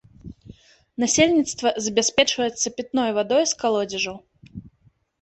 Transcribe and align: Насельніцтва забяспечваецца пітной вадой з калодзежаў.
Насельніцтва 1.03 1.73
забяспечваецца 1.89 2.67
пітной 2.81 3.09
вадой 3.21 3.43
з 3.55 3.63
калодзежаў. 3.63 4.23